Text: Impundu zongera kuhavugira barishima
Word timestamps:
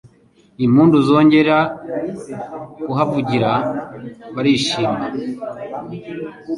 Impundu 0.65 0.97
zongera 1.07 1.57
kuhavugira 2.83 3.51
barishima 4.35 5.01